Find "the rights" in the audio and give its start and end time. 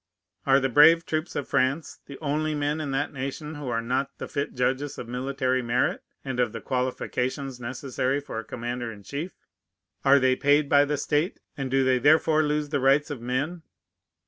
12.69-13.11